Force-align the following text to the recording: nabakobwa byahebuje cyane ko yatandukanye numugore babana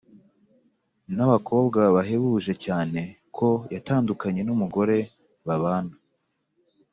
nabakobwa 1.15 1.79
byahebuje 1.93 2.53
cyane 2.65 3.01
ko 3.37 3.49
yatandukanye 3.73 4.41
numugore 4.43 4.97
babana 5.47 5.95